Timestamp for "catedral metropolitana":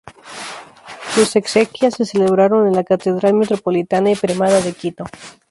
2.83-4.09